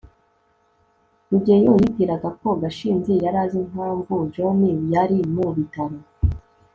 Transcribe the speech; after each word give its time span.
rugeyo 1.29 1.71
yibwiraga 1.81 2.29
ko 2.39 2.47
gashinzi 2.61 3.13
yari 3.23 3.37
azi 3.43 3.57
impamvu 3.65 4.13
john 4.33 4.59
yari 4.93 5.17
mu 5.33 5.47
bitaro 5.55 5.97